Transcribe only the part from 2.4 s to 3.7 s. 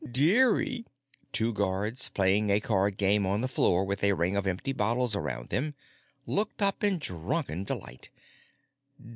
a card game on the